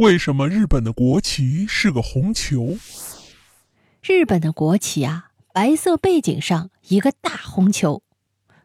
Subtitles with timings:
[0.00, 2.78] 为什么日本的国旗是个红球？
[4.02, 8.02] 日本的国旗啊，白色背景上一个大红球。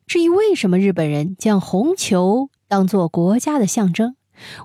[0.08, 4.16] 至于为什么日本人将红球当做国家的象征，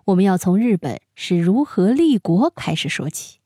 [0.04, 3.40] 我们要从日本是如何立国开始说起。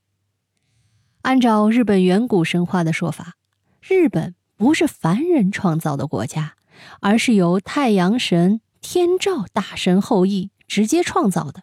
[1.22, 3.36] 按照日本远古神话的说法，
[3.80, 6.56] 日本不是凡人创造的国家，
[7.00, 11.62] 而是由太阳神天照大神后裔直接创造的。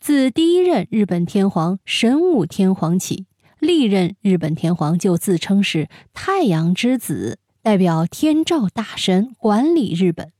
[0.00, 3.26] 自第一任日本天皇神武天皇起，
[3.58, 10.32] 历任日本天皇就自称是太阳之子，代表天照大神管理日本。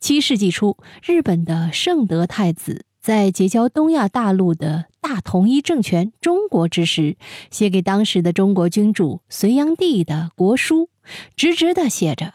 [0.00, 7.16] 七世纪初，日本的圣德太子在结交东亚大陆的大统一政权中国之时，
[7.50, 10.90] 写给当时的中国君主隋炀帝的国书，
[11.36, 12.34] 直直的写着：“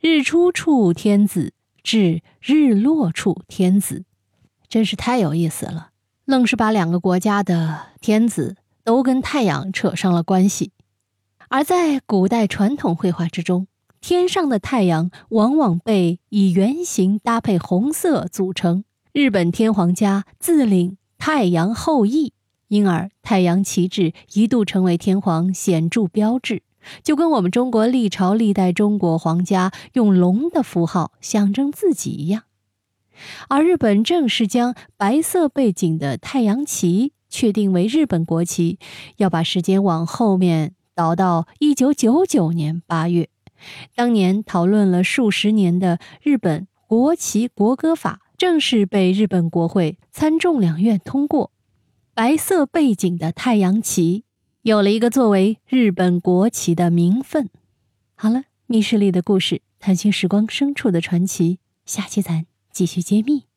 [0.00, 4.04] 日出处天子，至日落处天子。”
[4.68, 5.90] 真是太有意思了，
[6.24, 10.72] 愣是把两个国家的天子都跟太阳扯上了关系。
[11.48, 13.68] 而在古代传统绘画之中，
[14.00, 18.84] 天上的太阳往往被以圆形搭配红色组成。
[19.12, 22.32] 日本天皇家自领太阳后裔，
[22.68, 26.62] 因而太阳旗帜一度成为天皇显著标志，
[27.02, 32.42] 就跟我们中国历朝历代中国皇家用龙的符号象征自己一样。
[33.48, 38.78] 而日本正式将白色背景的太阳旗确定为日本国旗，
[39.16, 43.28] 要把时间往后面倒到一九九九年八月，
[43.94, 51.50] 当年讨论了数十年的日本国旗国歌法正式被日本国会参众两院通过，
[52.14, 54.24] 白色背景的太阳旗
[54.62, 57.48] 有了一个作为日本国旗的名分。
[58.14, 62.46] 好了，密室里的故事，探寻时光深处的传奇，下期咱。
[62.76, 63.55] 继续揭秘。